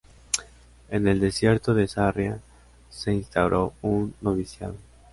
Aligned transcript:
En 0.89 1.07
el 1.07 1.19
Desierto 1.19 1.75
de 1.75 1.87
Sarriá 1.87 2.39
se 2.89 3.13
instauró 3.13 3.73
un 3.83 4.15
noviciado. 4.21 4.75